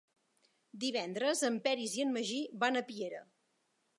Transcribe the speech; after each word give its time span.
Divendres 0.83 1.43
en 1.51 1.59
Peris 1.67 1.95
i 1.99 2.05
en 2.07 2.15
Magí 2.17 2.39
van 2.65 2.79
a 2.79 2.85
Piera. 2.91 3.23